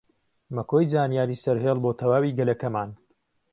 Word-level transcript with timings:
مەکۆی 0.55 0.89
زانیاری 0.93 1.41
سەرهێڵ 1.43 1.77
بۆ 1.83 1.91
تەواوی 1.99 2.35
گەلەکەمان 2.39 2.89